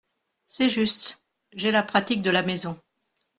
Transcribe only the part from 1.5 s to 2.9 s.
j’ai la pratique de la maison.